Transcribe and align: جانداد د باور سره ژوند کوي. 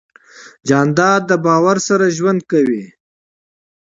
جانداد 0.67 1.21
د 1.27 1.31
باور 1.45 1.77
سره 1.87 2.05
ژوند 2.17 2.41
کوي. 2.51 2.85